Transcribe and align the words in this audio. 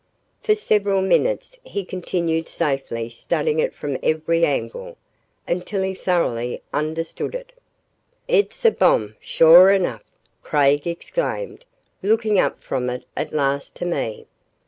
For 0.41 0.55
several 0.55 1.03
minutes 1.03 1.59
he 1.63 1.85
continued 1.85 2.49
safely 2.49 3.07
studying 3.11 3.59
it 3.59 3.71
from 3.75 3.99
every 4.01 4.43
angle, 4.43 4.97
until 5.47 5.83
he 5.83 5.93
thoroughly 5.93 6.59
understood 6.73 7.35
it. 7.35 7.51
"It's 8.27 8.65
a 8.65 8.71
bomb, 8.71 9.15
sure 9.19 9.69
enough," 9.69 10.09
Craig 10.41 10.87
exclaimed, 10.87 11.65
looking 12.01 12.39
up 12.39 12.63
from 12.63 12.89
it 12.89 13.05
at 13.15 13.31
last 13.31 13.75
to 13.75 13.85
me. 13.85 14.25